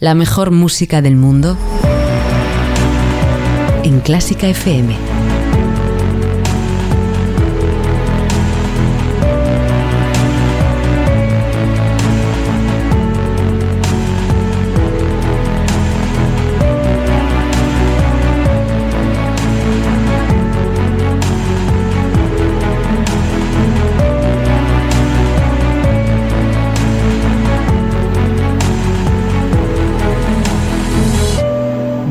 [0.00, 1.58] La mejor música del mundo
[3.84, 5.19] en Clásica FM.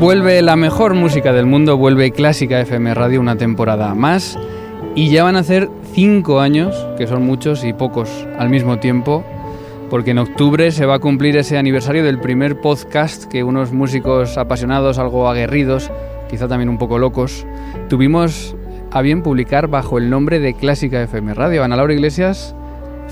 [0.00, 4.38] Vuelve la mejor música del mundo, vuelve Clásica FM Radio una temporada más
[4.94, 9.22] y ya van a ser cinco años, que son muchos y pocos al mismo tiempo,
[9.90, 14.38] porque en octubre se va a cumplir ese aniversario del primer podcast que unos músicos
[14.38, 15.90] apasionados, algo aguerridos,
[16.30, 17.46] quizá también un poco locos,
[17.90, 18.56] tuvimos
[18.92, 21.62] a bien publicar bajo el nombre de Clásica FM Radio.
[21.62, 22.56] Ana Laura Iglesias,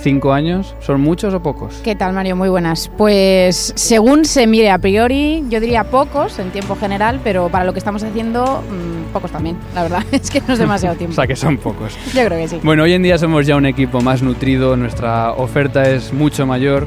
[0.00, 0.76] ¿Cinco años?
[0.80, 1.80] ¿Son muchos o pocos?
[1.82, 2.36] ¿Qué tal, Mario?
[2.36, 2.88] Muy buenas.
[2.96, 7.72] Pues según se mire a priori, yo diría pocos en tiempo general, pero para lo
[7.72, 10.04] que estamos haciendo, mmm, pocos también, la verdad.
[10.12, 11.12] Es que no es demasiado tiempo.
[11.12, 11.96] o sea, que son pocos.
[12.14, 12.60] yo creo que sí.
[12.62, 16.86] Bueno, hoy en día somos ya un equipo más nutrido, nuestra oferta es mucho mayor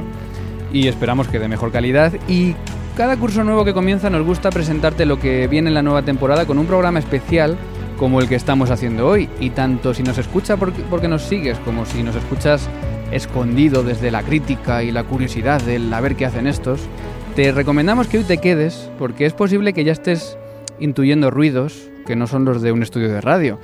[0.72, 2.14] y esperamos que de mejor calidad.
[2.30, 2.56] Y
[2.96, 6.46] cada curso nuevo que comienza nos gusta presentarte lo que viene en la nueva temporada
[6.46, 7.58] con un programa especial
[7.98, 9.30] como el que estamos haciendo hoy.
[9.42, 12.68] Y tanto si nos escucha porque, porque nos sigues como si nos escuchas
[13.12, 16.82] escondido desde la crítica y la curiosidad del a ver qué hacen estos,
[17.36, 20.38] te recomendamos que hoy te quedes porque es posible que ya estés
[20.80, 23.60] intuyendo ruidos que no son los de un estudio de radio.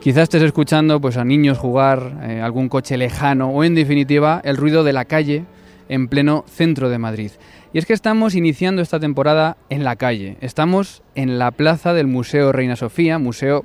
[0.00, 4.56] Quizás estés escuchando pues, a niños jugar, eh, algún coche lejano o en definitiva el
[4.56, 5.44] ruido de la calle
[5.88, 7.32] en pleno centro de Madrid.
[7.72, 10.36] Y es que estamos iniciando esta temporada en la calle.
[10.40, 13.64] Estamos en la plaza del Museo Reina Sofía, museo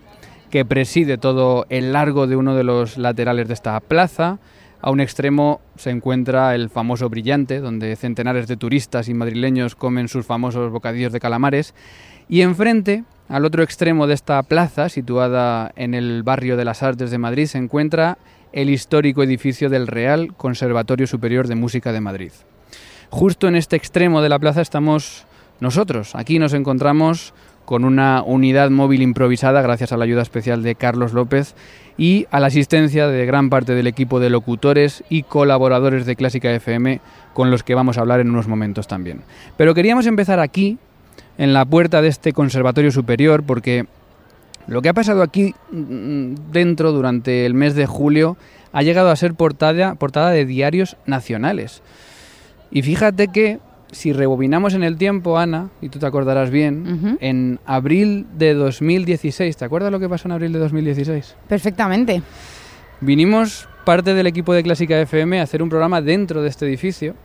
[0.49, 4.39] que preside todo el largo de uno de los laterales de esta plaza,
[4.83, 10.09] a un extremo se encuentra el famoso Brillante, donde centenares de turistas y madrileños comen
[10.09, 11.73] sus famosos bocadillos de calamares.
[12.27, 17.11] Y enfrente, al otro extremo de esta plaza, situada en el barrio de las Artes
[17.11, 18.17] de Madrid, se encuentra
[18.51, 22.31] el histórico edificio del Real Conservatorio Superior de Música de Madrid.
[23.09, 25.25] Justo en este extremo de la plaza estamos
[25.61, 26.13] nosotros.
[26.13, 27.33] Aquí nos encontramos
[27.65, 31.55] con una unidad móvil improvisada gracias a la ayuda especial de Carlos López
[31.97, 36.51] y a la asistencia de gran parte del equipo de locutores y colaboradores de Clásica
[36.51, 37.01] FM
[37.33, 39.21] con los que vamos a hablar en unos momentos también.
[39.57, 40.77] Pero queríamos empezar aquí,
[41.37, 43.85] en la puerta de este conservatorio superior, porque
[44.67, 48.37] lo que ha pasado aquí mm, dentro durante el mes de julio
[48.71, 51.81] ha llegado a ser portada, portada de diarios nacionales.
[52.71, 53.59] Y fíjate que
[53.93, 57.17] si rebobinamos en el tiempo, Ana, y tú te acordarás bien, uh -huh.
[57.21, 61.35] en abril de 2016, ¿te acuerdas lo que pasó en abril de 2016?
[61.47, 62.21] Perfectamente.
[63.01, 67.15] Vinimos parte del equipo de Clásica FM a hacer un programa dentro de este edificio.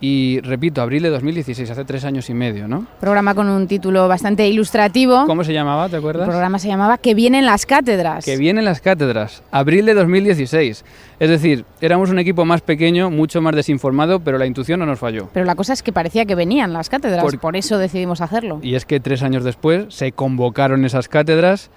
[0.00, 2.86] Y repito, abril de 2016, hace tres años y medio, ¿no?
[3.00, 5.24] Programa con un título bastante ilustrativo.
[5.26, 6.24] ¿Cómo se llamaba, te acuerdas?
[6.24, 8.24] El programa se llamaba Que vienen las cátedras.
[8.24, 10.84] Que vienen las cátedras, abril de 2016.
[11.18, 15.00] Es decir, éramos un equipo más pequeño, mucho más desinformado, pero la intuición no nos
[15.00, 15.28] falló.
[15.32, 18.60] Pero la cosa es que parecía que venían las cátedras, por, por eso decidimos hacerlo.
[18.62, 21.70] Y es que tres años después se convocaron esas cátedras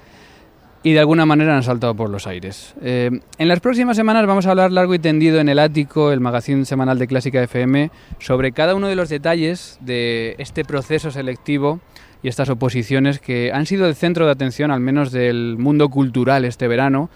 [0.83, 2.73] y de alguna manera han saltado por los aires.
[2.81, 6.19] Eh, en las próximas semanas vamos a hablar largo y tendido en el ático, el
[6.19, 11.79] magazine semanal de Clásica FM, sobre cada uno de los detalles de este proceso selectivo
[12.23, 16.45] y estas oposiciones que han sido el centro de atención, al menos del mundo cultural
[16.45, 17.09] este verano.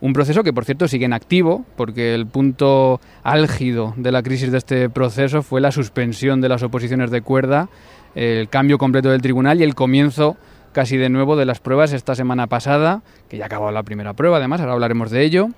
[0.00, 4.50] Un proceso que, por cierto, sigue en activo, porque el punto álgido de la crisis
[4.50, 7.68] de este proceso fue la suspensión de las oposiciones de cuerda,
[8.14, 10.36] el cambio completo del tribunal y el comienzo
[10.72, 14.14] casi de nuevo de las pruebas esta semana pasada, que ya ha acabado la primera
[14.14, 15.48] prueba, además, ahora hablaremos de ello.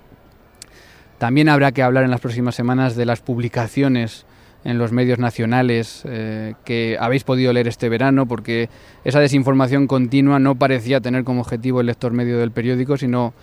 [1.18, 4.26] También habrá que hablar en las próximas semanas de las publicaciones
[4.64, 8.68] en los medios nacionales eh, que habéis podido leer este verano, porque
[9.04, 13.34] esa desinformación continua no parecía tener como objetivo el lector medio del periódico, sino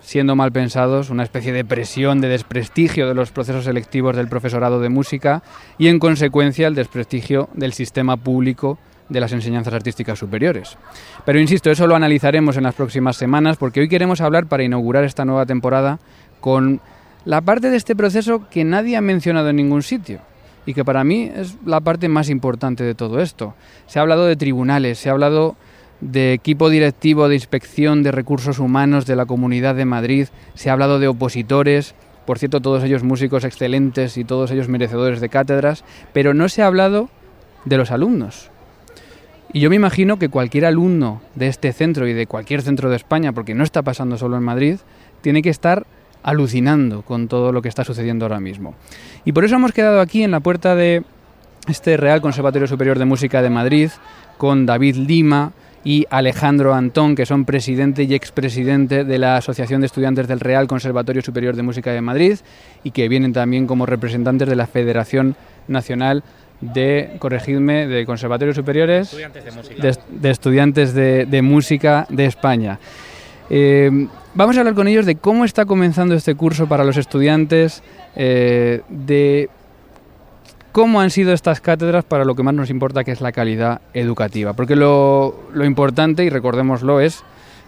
[0.00, 4.80] siendo mal pensados, una especie de presión, de desprestigio de los procesos selectivos del profesorado
[4.80, 5.42] de música
[5.78, 10.76] y en consecuencia el desprestigio del sistema público de las enseñanzas artísticas superiores.
[11.24, 15.04] Pero insisto, eso lo analizaremos en las próximas semanas porque hoy queremos hablar para inaugurar
[15.04, 15.98] esta nueva temporada
[16.40, 16.80] con
[17.24, 20.20] la parte de este proceso que nadie ha mencionado en ningún sitio
[20.64, 23.54] y que para mí es la parte más importante de todo esto.
[23.86, 25.56] Se ha hablado de tribunales, se ha hablado
[26.00, 30.72] de equipo directivo de inspección de recursos humanos de la Comunidad de Madrid, se ha
[30.72, 31.94] hablado de opositores,
[32.26, 36.62] por cierto, todos ellos músicos excelentes y todos ellos merecedores de cátedras, pero no se
[36.62, 37.08] ha hablado
[37.64, 38.50] de los alumnos.
[39.56, 42.96] Y yo me imagino que cualquier alumno de este centro y de cualquier centro de
[42.96, 44.76] España, porque no está pasando solo en Madrid,
[45.22, 45.86] tiene que estar
[46.22, 48.74] alucinando con todo lo que está sucediendo ahora mismo.
[49.24, 51.04] Y por eso hemos quedado aquí en la puerta de
[51.68, 53.88] este Real Conservatorio Superior de Música de Madrid
[54.36, 55.54] con David Lima,
[55.86, 60.66] y Alejandro Antón, que son presidente y expresidente de la Asociación de Estudiantes del Real
[60.66, 62.38] Conservatorio Superior de Música de Madrid
[62.82, 65.36] y que vienen también como representantes de la Federación
[65.68, 66.24] Nacional
[66.60, 72.78] de, corregidme, de Conservatorios Superiores de, Estudiantes de, Música de España.
[73.48, 77.82] Eh, vamos a hablar con ellos de cómo está comenzando este curso para los estudiantes,
[78.16, 79.48] eh, de
[80.76, 83.80] cómo han sido estas cátedras para lo que más nos importa, que es la calidad
[83.94, 84.52] educativa.
[84.52, 87.24] Porque lo, importante, y recordémoslo, es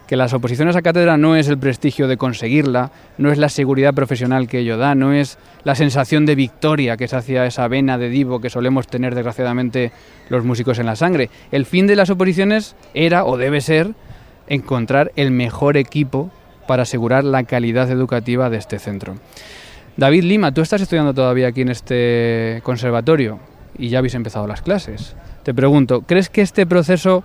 [0.08, 3.92] que las oposiciones a cátedra no es el prestigio de conseguirla, no es la seguridad
[3.92, 7.98] profesional que ello da, no es la sensación de victoria que se hacía esa vena
[7.98, 9.92] de divo que solemos tener desgraciadamente
[10.30, 11.28] los músicos en la sangre.
[11.52, 13.92] El fin de las oposiciones era o debe ser
[14.48, 16.30] encontrar el mejor equipo
[16.66, 19.16] para asegurar la calidad educativa de este centro.
[19.98, 23.40] David Lima, tú estás estudiando todavía aquí en este conservatorio
[23.76, 25.14] y ya habéis empezado las clases.
[25.42, 27.24] Te pregunto, ¿crees que este proceso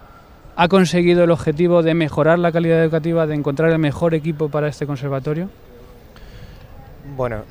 [0.56, 4.68] ha conseguido el objetivo de mejorar la calidad educativa, de encontrar el mejor equipo para
[4.68, 5.50] este conservatorio?
[7.16, 7.44] Bueno,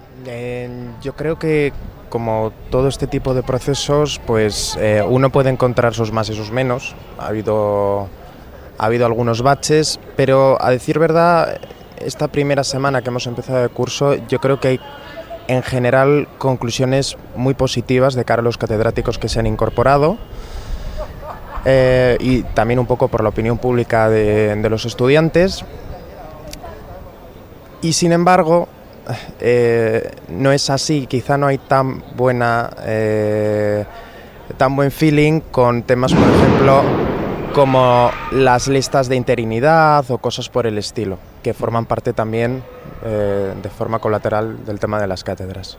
[1.03, 1.73] yo creo que
[2.09, 6.51] como todo este tipo de procesos, pues eh, uno puede encontrar sus más y sus
[6.51, 6.95] menos.
[7.19, 8.09] Ha habido,
[8.79, 11.59] ha habido algunos baches, pero a decir verdad,
[11.99, 14.81] esta primera semana que hemos empezado el curso, yo creo que hay
[15.49, 20.19] en general conclusiones muy positivas de cara a los catedráticos que se han incorporado
[21.65, 25.65] eh, y también un poco por la opinión pública de, los estudiantes.
[27.81, 28.69] Y sin embargo,
[29.41, 33.85] eh, no es así, quizá no hay tan buena eh,
[34.57, 36.83] tan buen feeling con temas, por ejemplo,
[37.55, 42.63] como las listas de interinidad o cosas por el estilo, que forman parte también
[43.05, 45.79] eh, de forma colateral del tema de las cátedras.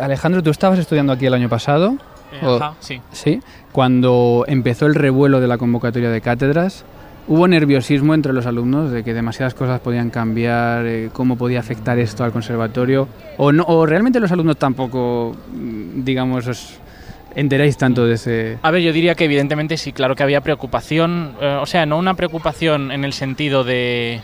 [0.00, 1.96] Alejandro, tú estabas estudiando aquí el año pasado.
[2.32, 3.00] Eh, sí.
[3.12, 3.40] Sí.
[3.72, 6.84] Cuando empezó el revuelo de la convocatoria de cátedras,
[7.28, 12.24] ¿hubo nerviosismo entre los alumnos de que demasiadas cosas podían cambiar, cómo podía afectar esto
[12.24, 13.08] al conservatorio?
[13.38, 16.78] ¿O, no, ¿O realmente los alumnos tampoco, mm, digamos,
[17.34, 18.58] enteráis tanto de ese...?
[18.62, 21.98] A ver, yo diría que evidentemente sí, claro que había preocupación, eh, o sea, no
[21.98, 24.20] una preocupación en el sentido de...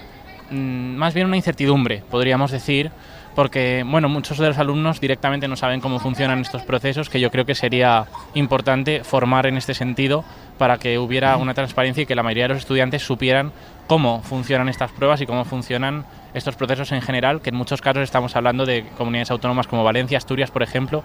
[0.50, 2.90] Mm, más bien una incertidumbre, podríamos decir,
[3.38, 7.30] porque, bueno, muchos de los alumnos directamente no saben cómo funcionan estos procesos, que yo
[7.30, 10.24] creo que sería importante formar en este sentido
[10.58, 13.52] para que hubiera una transparencia y que la mayoría de los estudiantes supieran
[13.86, 18.02] cómo funcionan estas pruebas y cómo funcionan estos procesos en general, que en muchos casos
[18.02, 21.04] estamos hablando de comunidades autónomas como Valencia, Asturias, por ejemplo,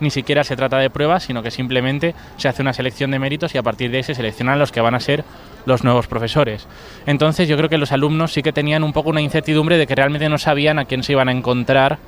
[0.00, 3.54] ni siquiera se trata de pruebas, sino que simplemente se hace una selección de méritos
[3.54, 5.24] y a partir de ahí se seleccionan los que van a ser
[5.66, 6.66] los nuevos profesores.
[7.06, 9.94] Entonces yo creo que los alumnos sí que tenían un poco una incertidumbre de que
[9.94, 11.98] realmente no sabían a quién se iban a encontrar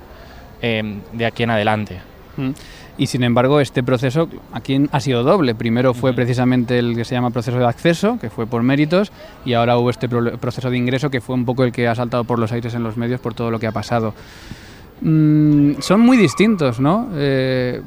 [0.61, 2.01] em, de aquí en adelante.
[2.37, 2.51] Mm.
[2.99, 5.55] Y sin embargo, este proceso aquí ha sido doble.
[5.55, 9.13] Primero fue precisamente el que se llama proceso de acceso, que fue por méritos,
[9.47, 12.25] y ahora hubo este proceso de ingreso, que fue un poco el que ha saltado
[12.25, 14.15] por los aires en los medios por todo lo que ha pasado.
[15.03, 17.09] Mm, son muy distintos, ¿no?
[17.15, 17.83] Eh,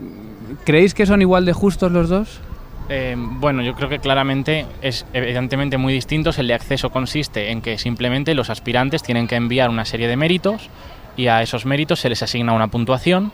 [0.66, 2.40] ¿Creéis que son igual de justos los dos?
[2.90, 6.38] Eh, bueno, yo creo que claramente es evidentemente muy distintos.
[6.38, 10.18] El de acceso consiste en que simplemente los aspirantes tienen que enviar una serie de
[10.18, 10.70] méritos
[11.18, 13.32] y a esos méritos se les asigna una puntuación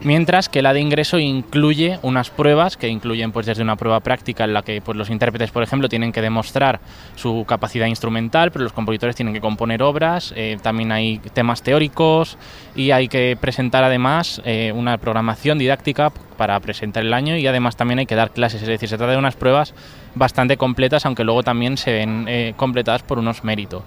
[0.00, 4.44] mientras que la de ingreso incluye unas pruebas que incluyen pues desde una prueba práctica
[4.44, 6.80] en la que pues los intérpretes por ejemplo tienen que demostrar
[7.16, 12.38] su capacidad instrumental pero los compositores tienen que componer obras eh, también hay temas teóricos
[12.74, 17.76] y hay que presentar además eh, una programación didáctica para presentar el año y además
[17.76, 18.62] también hay que dar clases.
[18.62, 19.74] Es decir se trata de unas pruebas
[20.14, 23.82] bastante completas aunque luego también se ven eh, completadas por unos méritos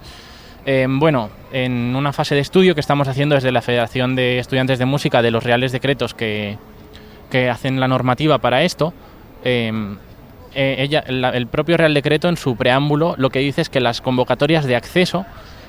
[0.70, 4.80] Eh, bueno, en una fase de estudio que estamos haciendo desde la Federación de Estudiantes
[4.80, 6.58] de Música de los Reales Decretos que,
[7.32, 8.94] que hacen la normativa para esto,
[9.46, 9.72] eh,
[10.54, 13.80] eh, ella, la- el propio Real Decreto en su preámbulo lo que dice es que
[13.80, 15.26] las convocatorias de acceso,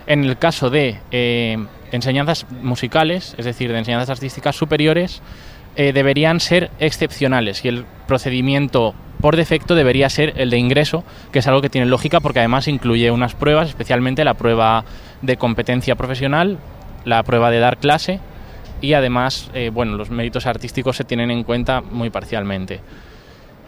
[0.08, 1.58] en el caso de eh,
[1.92, 5.22] enseñanzas musicales, es decir, de enseñanzas artísticas superiores,
[5.76, 11.40] eh, deberían ser excepcionales y el procedimiento por defecto debería ser el de ingreso, que
[11.40, 14.84] es algo que tiene lógica porque además incluye unas pruebas, especialmente la prueba
[15.22, 16.58] de competencia profesional,
[17.04, 18.20] la prueba de dar clase
[18.80, 22.80] y además, eh, bueno, los méritos artísticos se tienen en cuenta muy parcialmente.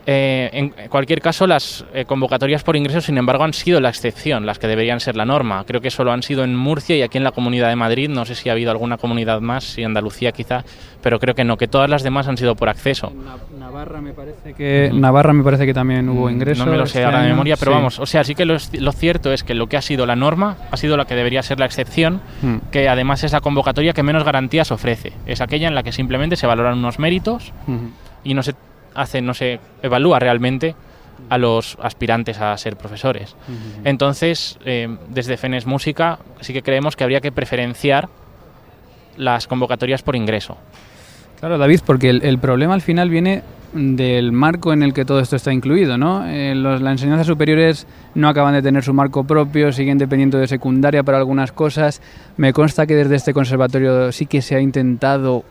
[0.07, 4.47] Eh, en cualquier caso, las eh, convocatorias por ingreso, sin embargo, han sido la excepción,
[4.47, 5.62] las que deberían ser la norma.
[5.66, 8.09] Creo que solo han sido en Murcia y aquí en la Comunidad de Madrid.
[8.09, 10.64] No sé si ha habido alguna comunidad más, si Andalucía quizá,
[11.02, 13.12] pero creo que no, que todas las demás han sido por acceso.
[13.59, 16.64] Navarra me parece que Navarra me parece que también hubo ingresos.
[16.64, 17.76] Mm, No me lo sé este ahora de memoria, pero Sí.
[17.76, 20.16] vamos, o sea, sí que lo, lo cierto es que lo que ha sido la
[20.16, 22.57] norma ha sido la que debería ser la excepción, Mm.
[22.73, 25.12] que además es la convocatoria que menos garantías ofrece.
[25.26, 27.90] Es aquella en la que simplemente se valoran unos méritos Ujú.
[28.25, 28.54] y no se
[28.94, 30.75] hace, no se evalúa realmente
[31.28, 33.37] a los aspirantes a ser profesores.
[33.85, 38.09] Entonces, eh, desde FENES Música sí que creemos que habría que preferenciar
[39.16, 40.56] las convocatorias por ingreso.
[41.38, 43.42] Claro, David, porque el, el problema al final viene
[43.73, 46.26] del marco en el que todo esto está incluido, ¿no?
[46.26, 50.49] Eh, los- las enseñanzas superiores no acaban de tener su marco propio, siguen dependiendo de
[50.49, 52.02] secundaria para algunas cosas.
[52.37, 55.44] Me consta que desde este conservatorio sí que se ha intentado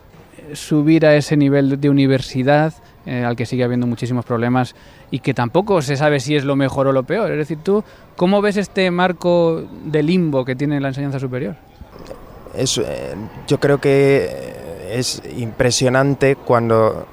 [0.52, 2.74] subir a ese nivel de universidad,
[3.06, 4.74] eh, al que sigue habiendo muchísimos problemas
[5.10, 7.30] y que tampoco se sabe si es lo mejor o lo peor.
[7.30, 7.82] Es decir, tú,
[8.16, 11.56] ¿cómo ves este marco de limbo que tiene la enseñanza superior?
[12.54, 12.64] Eh,
[13.46, 17.06] yo creo que eh, es impresionante cuando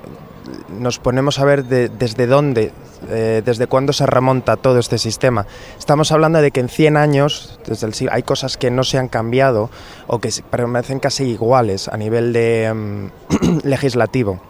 [0.79, 2.72] nos ponemos a ver de- desde dónde,
[3.10, 5.46] desde cuándo se remonta todo este sistema.
[5.77, 8.98] Estamos hablando de que en 100 años, desde el siglo, hay cosas que no se
[8.98, 9.70] han cambiado
[10.08, 14.41] o que permanecen casi iguales a nivel de mm, legislativo,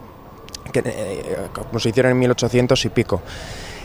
[0.72, 3.20] que, eh, como se hicieron en 1800 y pico.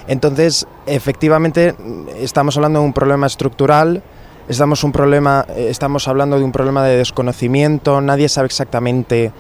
[0.07, 1.75] Entonces, efectivamente,
[2.17, 4.03] estamos hablando de un problema estructural,
[4.49, 9.31] estamos, un problema, eh, estamos hablando de un problema de desconocimiento, nadie sabe exactamente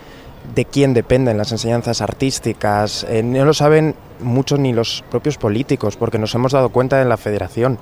[0.55, 5.97] de quién dependen las enseñanzas artísticas, eh, no lo saben muchos ni los propios políticos,
[5.97, 7.77] porque nos hemos dado cuenta en la federación.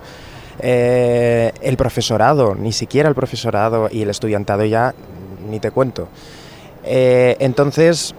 [0.60, 4.94] El profesorado, ni siquiera el profesorado y el estudiantado ya,
[5.50, 6.08] ni te cuento.
[6.84, 8.14] Entonces,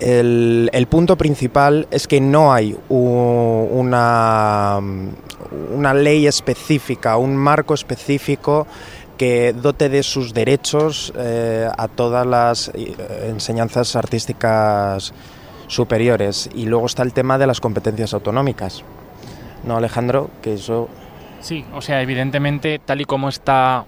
[0.00, 4.78] el, punto principal es que no hay una,
[5.74, 8.66] una ley específica, un marco específico
[9.16, 12.94] que dote de sus derechos eh, a todas las eh,
[13.28, 15.14] enseñanzas artísticas
[15.68, 16.50] superiores.
[16.54, 18.84] Y luego está el tema de las competencias autonómicas.
[19.64, 20.30] ¿No, Alejandro?
[20.42, 20.88] Que eso...
[21.40, 23.84] Sí, o sea, evidentemente, tal y como está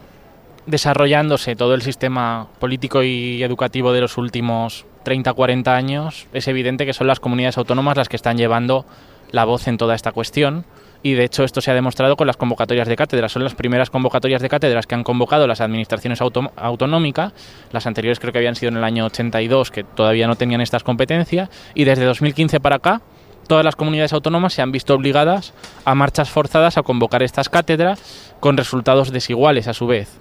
[0.67, 6.85] desarrollándose todo el sistema político y educativo de los últimos 30, 40 años, es evidente
[6.85, 8.85] que son las comunidades autónomas las que están llevando
[9.31, 10.67] la voz en toda esta cuestión.
[11.03, 13.33] Y de hecho esto se ha demostrado con las convocatorias de cátedras.
[13.33, 17.33] Son las primeras convocatorias de cátedras que han convocado las administraciones auto- autonómicas.
[17.73, 20.85] Las anteriores creo que habían sido en el año 82, que todavía no tenían estas
[20.85, 21.49] competencias.
[21.75, 23.01] Y desde 2015 para acá,
[23.47, 25.55] todas las comunidades autónomas se han visto obligadas
[25.87, 30.19] a marchas forzadas a convocar estas cátedras con resultados desiguales a su vez.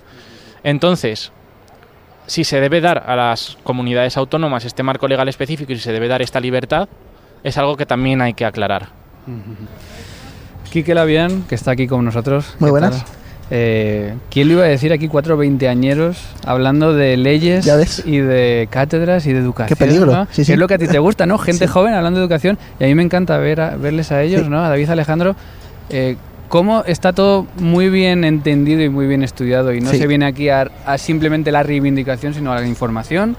[0.63, 1.34] Entonces,
[2.27, 5.91] si se debe dar a las comunidades autónomas este marco legal específico y si se
[5.91, 6.88] debe dar esta libertad,
[7.43, 8.89] es algo que también hay que aclarar.
[10.72, 12.55] Quique Labian, que está aquí con nosotros.
[12.60, 13.05] Muy ¿Qué buenas.
[13.50, 18.03] Eh, ¿Quién le iba a decir aquí cuatro veinteañeros hablando de leyes Ya ves.
[18.05, 19.69] y de cátedras y de educación?
[19.69, 20.25] Qué peligro, ¿no?
[20.25, 20.53] sí, Que sí.
[20.53, 21.38] Es lo que a ti te gusta, ¿no?
[21.38, 21.72] Gente Sí.
[21.72, 24.50] joven hablando de educación y a mí me encanta ver a- verles a ellos, Sí.
[24.50, 24.60] ¿no?
[24.63, 25.36] A David Alejandro.
[25.89, 26.17] Eh,
[26.50, 29.98] cómo está todo muy bien entendido y muy bien estudiado y no Sí.
[29.98, 33.36] se viene aquí a, a simplemente la reivindicación, sino a la información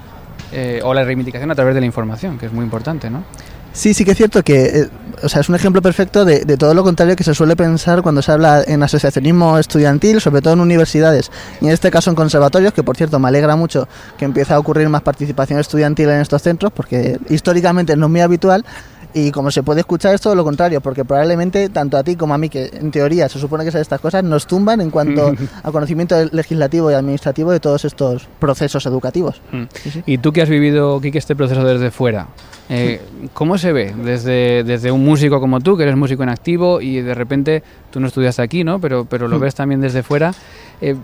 [0.51, 3.23] eh, o la reivindicación a través de la información, que es muy importante, ¿no?
[3.71, 4.89] Sí, sí que es cierto que eh,
[5.21, 8.01] o sea, es un ejemplo perfecto de, de todo lo contrario que se suele pensar
[8.01, 11.29] cuando se habla en asociacionismo estudiantil, sobre todo en universidades
[11.61, 13.87] y en este caso en conservatorios, que por cierto me alegra mucho
[14.17, 18.21] que empiece a ocurrir más participación estudiantil en estos centros, porque históricamente no es muy
[18.21, 18.65] habitual.
[19.11, 22.35] Y como se puede escuchar es todo lo contrario, porque probablemente tanto a ti como
[22.35, 25.33] a mí, que en teoría se supone que saben estas cosas, nos tumban en cuanto
[25.63, 29.41] a conocimiento legislativo y administrativo de todos estos procesos educativos.
[29.73, 30.03] Sí.
[30.05, 32.27] Y tú que has vivido, Kike, este proceso desde fuera,
[32.69, 33.01] eh,
[33.33, 37.01] ¿cómo se ve desde, desde un músico como tú, que eres músico en activo y
[37.01, 38.79] de repente tú no estudiaste aquí, ¿no?
[38.79, 39.41] Pero, pero lo Mm.
[39.41, 40.33] ves también desde fuera.
[40.81, 40.95] Eh,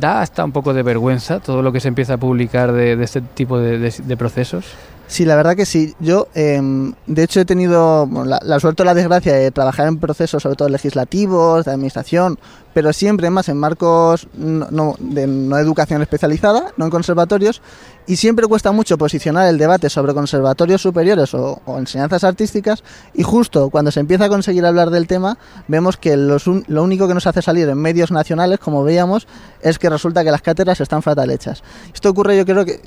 [0.00, 3.04] da hasta un poco de vergüenza todo lo que se empieza a publicar de, de
[3.04, 4.66] este tipo de, de- de procesos.
[5.08, 5.94] Sí, la verdad que sí.
[6.00, 6.60] Yo, eh,
[7.06, 10.68] de hecho, he tenido la, suerte o la desgracia de trabajar en procesos, sobre todo
[10.68, 12.38] legislativos, de administración,
[12.74, 17.62] pero siempre más en marcos de no educación especializada, no en conservatorios,
[18.06, 22.82] y siempre cuesta mucho posicionar el debate sobre conservatorios superiores o, enseñanzas artísticas,
[23.14, 27.14] y justo cuando se empieza a conseguir hablar del tema, vemos que lo único que
[27.14, 29.28] nos hace salir en medios nacionales, como veíamos,
[29.62, 31.62] es que resulta que las cátedras están fatal hechas.
[31.94, 32.80] Esto ocurre, yo creo que,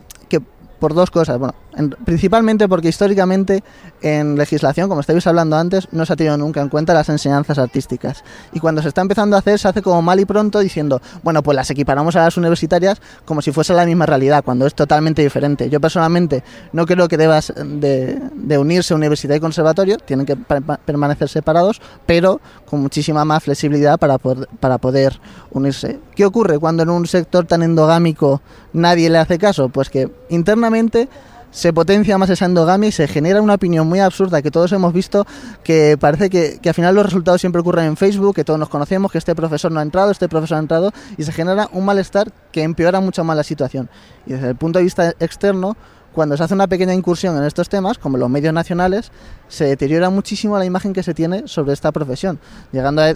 [0.79, 1.39] por dos cosas.
[1.79, 3.63] En, principalmente porque históricamente
[4.01, 7.57] en legislación, como estáis hablando antes, no se ha tenido nunca en cuenta las enseñanzas
[7.57, 8.23] artísticas.
[8.53, 11.41] Y cuando se está empezando a hacer, se hace como mal y pronto diciendo, bueno,
[11.41, 15.21] pues las equiparamos a las universitarias como si fuese la misma realidad, cuando es totalmente
[15.21, 15.69] diferente.
[15.69, 16.43] Yo personalmente
[16.73, 22.41] no creo que debas de, de unirse universidad y conservatorio, tienen que permanecer separados, pero
[22.65, 25.19] con muchísima más flexibilidad para poder, para poder
[25.51, 25.99] unirse.
[26.15, 28.41] ¿Qué ocurre cuando en un sector tan endogámico
[28.73, 29.69] nadie le hace caso?
[29.69, 31.07] Pues que internamente
[31.51, 34.93] se potencia más esa endogamia y se genera una opinión muy absurda que todos hemos
[34.93, 35.25] visto,
[35.63, 38.69] que parece que, que, al final los resultados siempre ocurren en Facebook, que todos nos
[38.69, 41.85] conocemos, que este profesor no ha entrado, este profesor ha entrado, y se genera un
[41.85, 43.89] malestar que empeora mucho más la situación.
[44.25, 45.75] Y desde el punto de vista externo,
[46.13, 49.11] cuando se hace una pequeña incursión en estos temas, como los medios nacionales,
[49.47, 52.39] se deteriora muchísimo la imagen que se tiene sobre esta profesión,
[52.71, 53.13] llegando a,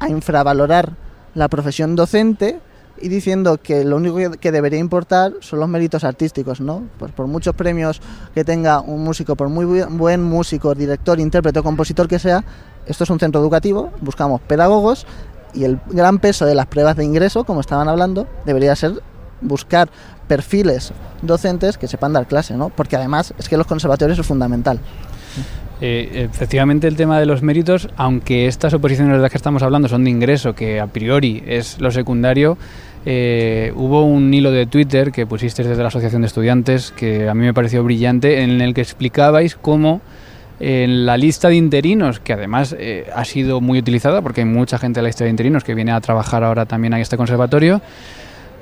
[0.00, 0.92] a infravalorar
[1.34, 2.60] la profesión docente,
[3.00, 6.84] y diciendo que lo único que debería importar son los méritos artísticos, ¿no?
[6.98, 8.00] Pues por muchos premios
[8.34, 12.44] que tenga un músico, por muy buen músico, director, intérprete compositor que sea,
[12.86, 15.06] esto es un centro educativo, buscamos pedagogos
[15.54, 19.02] y el gran peso de las pruebas de ingreso, como estaban hablando, debería ser
[19.40, 19.88] buscar
[20.28, 22.70] perfiles docentes que sepan dar clase, ¿no?
[22.70, 24.80] Porque además es que los conservatorios es fundamental.
[25.80, 29.88] Eh, efectivamente el tema de los méritos, aunque estas oposiciones de las que estamos hablando
[29.88, 32.56] son de ingreso, que a priori es lo secundario,
[33.08, 37.34] eh, hubo un hilo de Twitter que pusisteis desde la Asociación de Estudiantes que a
[37.34, 40.00] mí me pareció brillante, en el que explicabais cómo
[40.58, 44.76] en la lista de interinos, que además eh, ha sido muy utilizada porque hay mucha
[44.76, 47.80] gente en la lista de interinos que viene a trabajar ahora también a este conservatorio,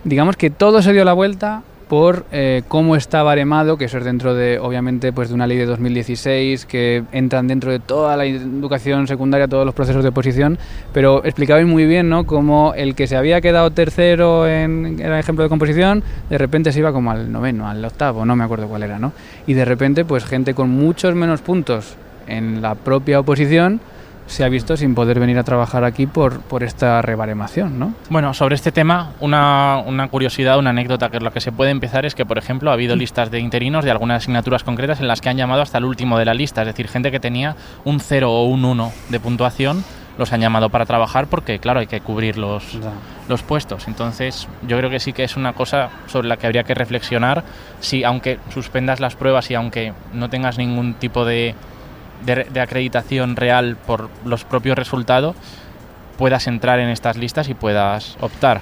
[0.05, 1.63] digamos que todo se dio la vuelta
[1.95, 5.59] por eh, cómo está baremado, que eso es dentro de, obviamente, pues de una ley
[5.59, 10.59] de 2016, que entran dentro de toda la educación secundaria, todos los procesos de oposición,
[10.93, 15.45] pero explicabais muy bien, ¿no?, cómo el que se había quedado tercero en, el ejemplo
[15.45, 18.83] de composición, de repente se iba como al noveno, al octavo, no me acuerdo cuál
[18.83, 19.13] era, ¿no?
[19.47, 21.95] Y de repente, pues gente con muchos menos puntos
[22.27, 23.81] en la propia oposición,
[24.27, 27.95] se ha visto sin poder venir a trabajar aquí por, por esta rebaremación, ¿no?
[28.11, 31.71] Bueno, sobre este tema, una, una, curiosidad, una anécdota que es lo que se puede
[31.71, 35.09] empezar es que, por ejemplo, ha habido listas de interinos de algunas asignaturas concretas en
[35.09, 37.57] las que han llamado hasta el último de la lista, es decir, gente que tenía
[37.85, 39.85] un 0 o un 1 de puntuación
[40.19, 42.79] los han llamado para trabajar porque, claro, hay que cubrir los,
[43.29, 43.89] los puestos.
[43.89, 47.43] Entonces, yo creo que sí que es una cosa sobre la que habría que reflexionar
[47.81, 51.55] si, aunque suspendas las pruebas y aunque no tengas ningún tipo de
[52.25, 55.37] de, de, acreditación real por los propios resultados,
[56.17, 58.61] puedas entrar en estas listas y puedas optar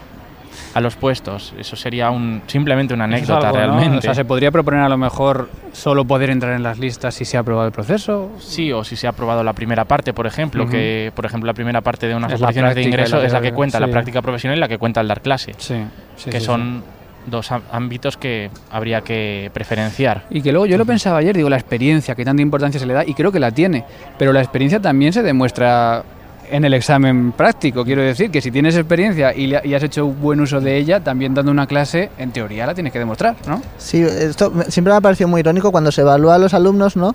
[0.75, 1.53] a los puestos.
[1.59, 3.91] Eso sería un, simplemente una anécdota algo, realmente.
[3.91, 3.99] ¿no?
[3.99, 7.25] O sea, ¿se podría proponer a lo mejor solo poder entrar en las listas si
[7.25, 8.31] se ha aprobado el proceso?
[8.39, 10.71] Sí, o si se ha aprobado la primera parte, por ejemplo, uh -huh.
[10.71, 13.53] que por ejemplo la primera parte de unas oposiciones de ingreso la es la que
[13.53, 13.85] cuenta sí.
[13.85, 15.55] la práctica profesional y la que cuenta el dar clase.
[15.59, 15.77] Sí,
[16.17, 16.83] sí que son
[17.27, 20.25] dos ámbitos que habría que preferenciar.
[20.31, 22.95] Y que luego yo lo pensaba ayer, digo, la experiencia, que tanta importancia se le
[22.95, 23.85] da, y creo que la tiene,
[24.19, 26.05] pero la experiencia también se demuestra
[26.53, 27.83] en el examen práctico.
[27.85, 31.35] Quiero decir que si tienes experiencia y, y, has hecho buen uso de ella, también
[31.35, 33.63] dando una clase, en teoría la tienes que demostrar, ¿no?
[33.79, 37.15] Sí, esto siempre me ha parecido muy irónico cuando se evalúa a los alumnos, ¿no?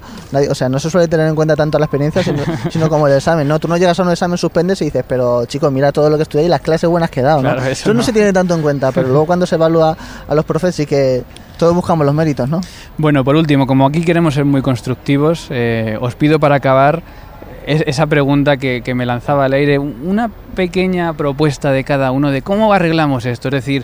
[0.50, 2.39] O sea, no se suele tener en cuenta tanto la experiencia, sino,
[2.71, 3.60] sino como el examen, ¿no?
[3.60, 6.23] Tú no llegas a un examen, suspendes y dices, pero chicos, mira todo lo que
[6.23, 7.54] estudié y las clases buenas que he dado, ¿no?
[7.54, 8.00] Claro, eso, eso no.
[8.00, 9.95] no se tiene tanto en cuenta, pero luego cuando se evalúa
[10.28, 11.23] a los profes sí que
[11.58, 12.62] todos buscamos los méritos, ¿no?
[12.97, 17.02] Bueno, por último, como aquí queremos ser muy constructivos, eh, os pido para acabar
[17.67, 22.41] esa pregunta que, que, me lanzaba al aire, una pequeña propuesta de cada uno de
[22.41, 23.49] cómo arreglamos esto.
[23.49, 23.84] Es decir,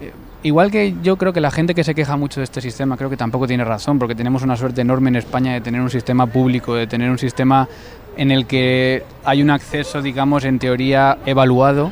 [0.00, 0.12] eh,
[0.44, 3.10] igual que yo creo que la gente que se queja mucho de este sistema, creo
[3.10, 6.26] que tampoco tiene razón, porque tenemos una suerte enorme en España de tener un sistema
[6.26, 7.68] público, de tener un sistema
[8.16, 11.90] en el que hay un acceso, digamos, en teoría evaluado.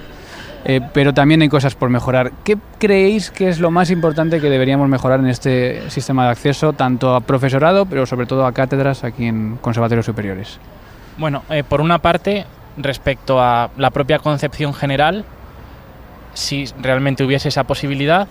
[0.67, 2.33] Eh, pero también hay cosas por mejorar.
[2.43, 6.73] ¿Qué creéis que es lo más importante que deberíamos mejorar en este sistema de acceso,
[6.73, 10.59] tanto a profesorado, pero sobre todo a cátedras aquí en conservatorios superiores?
[11.17, 12.45] Bueno, eh, por una parte,
[12.77, 15.25] respecto a la propia concepción general,
[16.35, 18.27] si realmente hubiese esa posibilidad,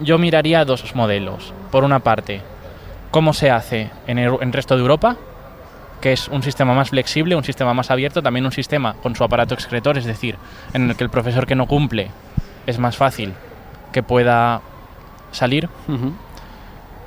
[0.00, 1.52] yo miraría dos modelos.
[1.70, 2.40] Por una parte,
[3.10, 5.16] cómo se hace en el, en resto de Europa,
[6.00, 9.22] que es un sistema más flexible, un sistema más abierto, también un sistema con su
[9.22, 10.36] aparato excretor, es decir,
[10.72, 12.10] en el que el profesor que no cumple
[12.66, 13.34] es más fácil
[13.92, 14.60] que pueda
[15.30, 15.68] salir.
[15.88, 16.12] Uh -huh.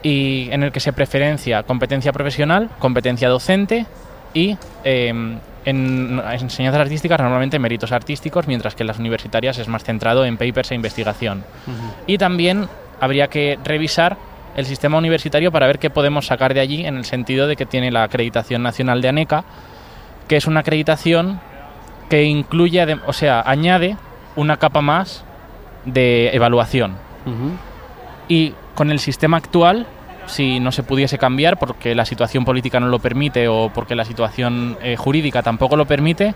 [0.04, 3.88] y en el que se preferencia competencia profesional, competencia docente
[4.36, 9.84] y em, en enseñanzas artísticas normalmente méritos artísticos, mientras que en las universitarias es más
[9.84, 11.44] centrado en papers e investigación.
[12.06, 12.68] Y también
[13.02, 14.18] habría que revisar
[14.56, 17.66] el sistema universitario para ver qué podemos sacar de allí en el sentido de que
[17.66, 19.44] tiene la acreditación nacional de ANECA,
[20.28, 21.40] que es una acreditación
[22.10, 23.98] que incluye, o sea, añade
[24.36, 25.24] una capa más
[25.86, 26.96] de evaluación.
[28.28, 29.88] Y con el sistema actual,
[30.28, 34.06] si no se pudiese cambiar porque la situación política no lo permite o porque la
[34.06, 36.34] situación eh, jurídica tampoco lo permite,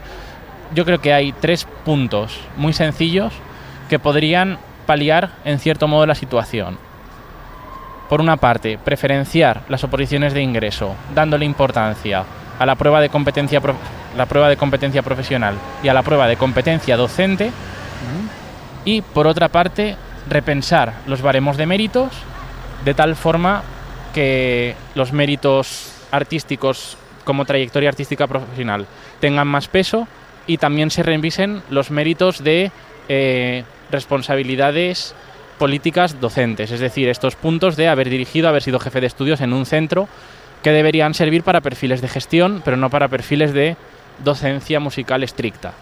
[0.73, 3.33] yo creo que hay tres puntos muy sencillos
[3.89, 6.77] que podrían paliar en cierto modo la situación
[8.09, 12.23] por una parte, preferenciar las oposiciones de ingreso, dándole importancia
[12.57, 13.61] a la prueba de competencia,
[14.17, 17.51] la prueba de competencia profesional y a la prueba de competencia docente.
[18.83, 19.95] Y por otra parte,
[20.27, 22.09] repensar los baremos de méritos
[22.83, 23.61] de tal forma
[24.13, 28.87] que los méritos artísticos como trayectoria artística profesional
[29.19, 30.07] tengan más peso
[30.47, 32.71] y también se revisen los méritos de
[33.07, 35.13] eh, responsabilidades
[35.59, 39.53] políticas docentes, es decir, estos puntos de haber dirigido, haber sido jefe de estudios en
[39.53, 40.07] un centro
[40.63, 43.75] que deberían servir para perfiles de gestión, pero no para perfiles de
[44.23, 45.73] docencia musical estricta.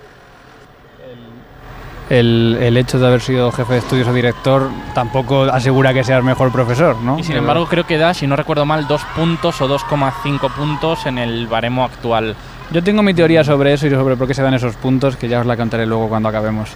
[2.09, 6.51] El, hecho de haber sido jefe de estudios o director tampoco asegura que seas mejor
[6.51, 7.19] profesor, ¿no?
[7.19, 11.05] Y sin embargo creo que da, si no recuerdo mal, dos puntos o 2,5 puntos
[11.05, 12.35] en el baremo actual.
[12.71, 15.27] Yo tengo mi teoría sobre eso y sobre por qué se dan esos puntos, que
[15.27, 16.69] ya os la contaré luego cuando acabemos.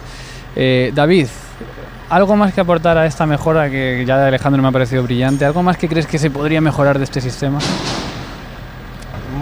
[0.54, 1.28] Eh, David,
[2.12, 5.46] ¿Algo más que aportar a esta mejora que ya de Alejandro me ha parecido brillante?
[5.46, 7.58] ¿Algo más que crees que se podría mejorar de este sistema?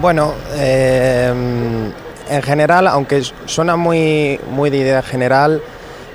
[0.01, 1.35] Bueno, eh,
[2.31, 5.61] en general, aunque suena muy, muy de idea general,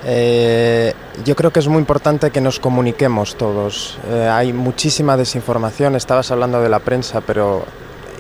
[0.08, 0.94] eh,
[1.26, 3.98] yo creo que es muy importante que nos comuniquemos todos.
[4.10, 7.66] Eh, hay muchísima desinformación, estabas hablando de la prensa, pero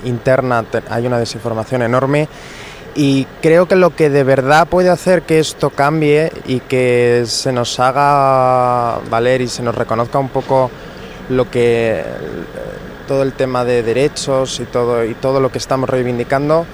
[0.03, 2.27] interna hay una desinformación enorme
[2.95, 7.51] y creo que lo que de verdad puede hacer que esto cambie y que se
[7.51, 10.71] nos haga valer y se nos reconozca un poco
[11.29, 12.03] lo que
[13.07, 16.65] todo el tema de derechos y todo y todo lo que estamos reivindicando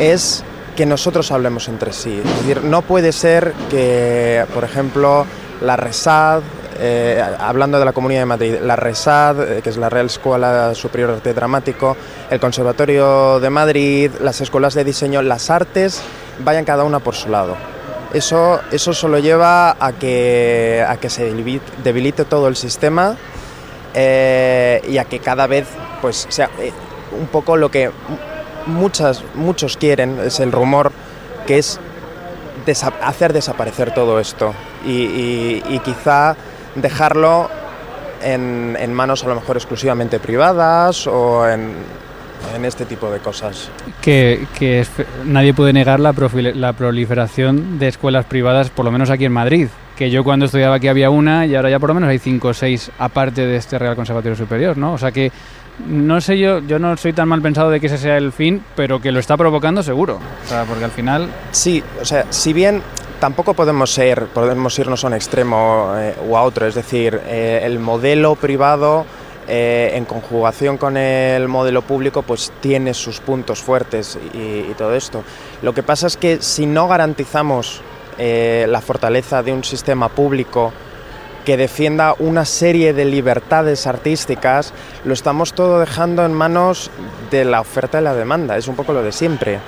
[0.00, 0.44] es
[0.76, 2.20] que nosotros hablemos entre sí.
[2.24, 5.26] Es decir, no puede ser que, por ejemplo,
[5.62, 6.42] la RESAD,
[6.78, 10.74] eh, hablando de la Comunidad de Madrid, la RESAD, eh, que es la Real Escuela
[10.74, 11.96] Superior de Arte Dramático,
[12.30, 16.02] el Conservatorio de Madrid, las escuelas de diseño, las artes,
[16.44, 17.56] vayan cada una por su lado.
[18.12, 21.24] Eso, eso solo lleva a que, a que se
[21.82, 23.16] debilite todo el sistema
[23.94, 25.66] eh, y a que cada vez
[26.00, 26.50] pues, sea
[27.18, 27.90] un poco lo que
[28.66, 30.92] muchas, muchos quieren, es el rumor,
[31.46, 31.80] que es
[33.02, 36.36] hacer desaparecer todo esto y, quizá
[36.74, 37.48] dejarlo
[38.22, 41.74] en, en, manos a lo mejor exclusivamente privadas o en,
[42.54, 43.70] en este tipo de cosas.
[44.00, 44.86] Que, que
[45.24, 46.14] nadie puede negar la,
[46.54, 49.68] la proliferación de escuelas privadas, por lo menos aquí en Madrid.
[49.96, 52.48] Que yo cuando estudiaba aquí había una y ahora ya por lo menos hay cinco
[52.48, 54.92] o seis aparte de este Real Conservatorio Superior, ¿no?
[54.92, 55.32] O sea que
[55.84, 58.62] no sé yo, yo no soy tan mal pensado de que ese sea el fin,
[58.74, 60.14] pero que lo está provocando seguro.
[60.16, 61.28] O porque al final...
[61.50, 62.82] Sí, o sea, si bien
[63.20, 67.60] tampoco podemos ser, podemos irnos a un extremo eh, o a otro, es decir, eh,
[67.62, 69.04] el modelo privado
[69.48, 75.22] eh, en conjugación con el modelo público pues tiene sus puntos fuertes y, todo esto.
[75.62, 77.82] Lo que pasa es que si no garantizamos
[78.18, 80.72] la fortaleza de un sistema público
[81.46, 86.90] que defienda una serie de libertades artísticas, lo estamos todo dejando en manos
[87.30, 89.60] de la oferta y la demanda, es un poco lo de siempre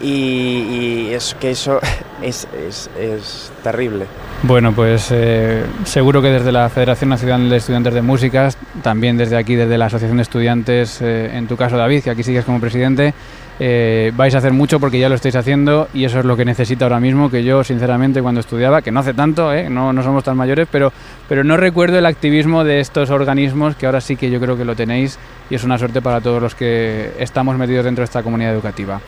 [0.00, 1.80] y, es que eso
[2.22, 4.06] es, es, terrible.
[4.42, 8.50] Bueno, pues eh, seguro que desde la Federación Nacional de Estudiantes de Música,
[8.82, 12.22] también desde aquí, desde la Asociación de Estudiantes, eh, en tu caso David, que aquí
[12.22, 13.14] sigues como presidente,
[13.60, 16.44] eh, vais a hacer mucho porque ya lo estáis haciendo y eso es lo que
[16.44, 20.22] necesito ahora mismo, que yo sinceramente cuando estudiaba, que no hace tanto, no, no somos
[20.22, 20.92] tan mayores, pero,
[21.28, 24.64] pero no recuerdo el activismo de estos organismos que ahora sí que yo creo que
[24.64, 25.18] lo tenéis
[25.50, 29.00] y es una suerte para todos los que estamos metidos dentro de esta comunidad educativa.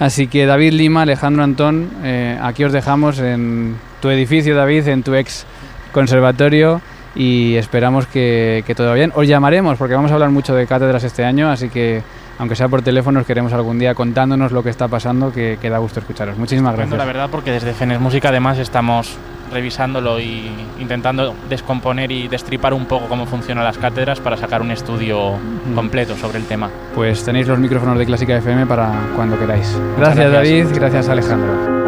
[0.00, 5.02] Así que David Lima, Alejandro Antón, eh, aquí os dejamos en tu edificio, David, en
[5.02, 5.44] tu ex
[5.92, 6.80] conservatorio
[7.14, 9.12] y esperamos que, todo vaya bien.
[9.14, 12.02] Os llamaremos porque vamos a hablar mucho de cátedras este año, así que
[12.38, 15.68] aunque sea por teléfono, os queremos algún día contándonos lo que está pasando, que, que
[15.68, 16.38] da gusto escucharos.
[16.38, 16.96] Muchísimas gracias.
[16.96, 19.18] La verdad, porque desde Fenes Música además estamos
[19.50, 24.70] revisándolo y intentando descomponer y destripar un poco cómo funcionan las cátedras para sacar un
[24.70, 25.34] estudio
[25.74, 26.70] completo sobre el tema.
[26.94, 29.78] Pues tenéis los micrófonos de Clásica FM para cuando queráis.
[29.96, 30.32] gracias.
[30.32, 31.79] David, gracias Alejandro.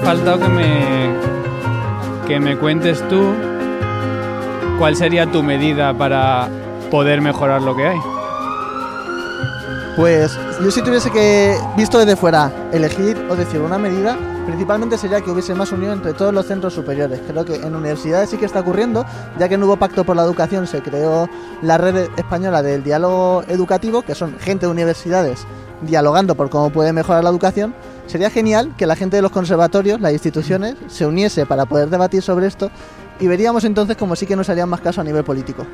[0.00, 1.14] Faltado que me,
[2.26, 3.32] que me cuentes tú
[4.78, 6.48] cuál sería tu medida para
[6.90, 7.98] poder mejorar lo que hay.
[9.96, 15.20] Pues yo si tuviese que, visto desde fuera, elegir o decir una medida, principalmente sería
[15.20, 17.20] que hubiese más unión entre todos los centros superiores.
[17.26, 19.06] Creo que en universidades sí que está ocurriendo,
[19.38, 21.28] ya que en Nuevo Pacto por la Educación se creó
[21.62, 25.46] la red española del diálogo educativo, que son gente de universidades
[25.80, 27.74] dialogando por cómo puede mejorar la educación.
[28.06, 32.22] Sería genial que la gente de los conservatorios, las instituciones, se uniese para poder debatir
[32.22, 32.70] sobre esto
[33.18, 35.66] y veríamos entonces como sí que nos harían más caso a nivel político.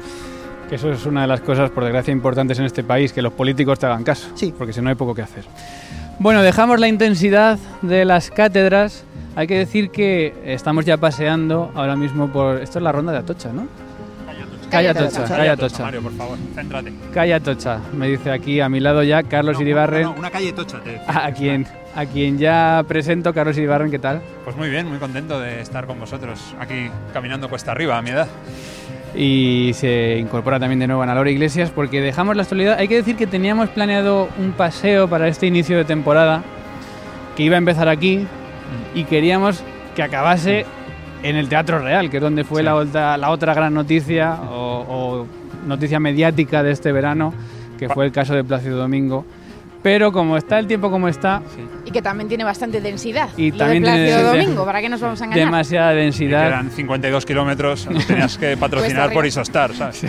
[0.68, 3.32] Que eso es una de las cosas, por desgracia, importantes en este país, que los
[3.32, 4.28] políticos te hagan caso.
[4.34, 4.54] Sí.
[4.56, 5.44] Porque si no hay poco que hacer.
[6.20, 9.04] Bueno, dejamos la intensidad de las cátedras.
[9.34, 12.58] Hay que decir que estamos ya paseando ahora mismo por...
[12.58, 13.66] Esto es la ronda de Atocha, ¿no?
[14.70, 15.82] Calla Tocha, calla Tocha.
[15.82, 16.92] Mario, por favor, céntrate.
[17.12, 20.52] Calla Tocha, me dice aquí a mi lado ya Carlos No, Iribarren, no, una calle
[20.52, 21.26] tocha, te decía.
[21.26, 24.20] a quien, a quien ya presento, Carlos Iribarren, ¿qué tal?
[24.44, 28.10] Pues muy bien, muy contento de estar con vosotros aquí caminando cuesta arriba a mi
[28.10, 28.28] edad.
[29.14, 32.78] y se incorpora también de nuevo Ana Laura Iglesias porque dejamos la actualidad.
[32.78, 36.42] Hay que decir que teníamos planeado un paseo para este inicio de temporada
[37.36, 38.24] que iba a empezar aquí
[38.94, 39.64] y queríamos
[39.96, 40.64] que acabase
[41.24, 42.64] en el Teatro Real, que es donde fue Sí.
[42.66, 45.26] la, otra, la otra gran noticia o, o
[45.66, 47.34] noticia mediática de este verano,
[47.80, 49.26] que fue el caso de Plácido Domingo.
[49.82, 51.40] Pero como está el tiempo como está,
[51.86, 53.30] Y que también tiene bastante densidad.
[53.36, 54.22] Y Lo también de tiene.
[54.22, 55.46] Domingo, ¿para qué nos vamos a engañar?
[55.46, 56.48] demasiada densidad.
[56.48, 60.04] quedan 52 kilómetros, lo tenías que patrocinar por Isostar, ¿sabes?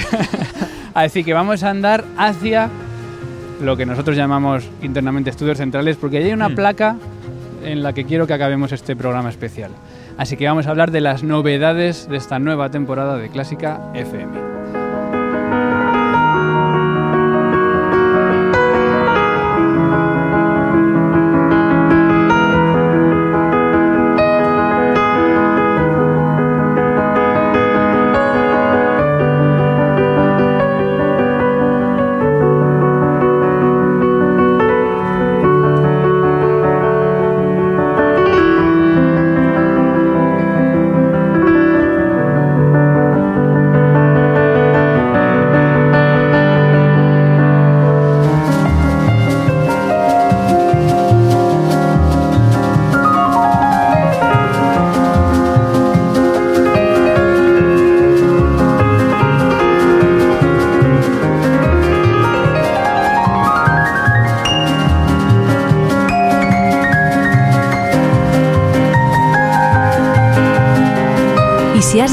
[0.94, 2.70] Así que vamos a andar hacia
[3.62, 6.56] lo que nosotros llamamos internamente estudios centrales, porque allí hay una Mm.
[6.56, 6.96] placa
[7.64, 9.72] en la que quiero que acabemos este programa especial.
[10.18, 14.61] Así que vamos a hablar de las novedades de esta nueva temporada de Clásica FM.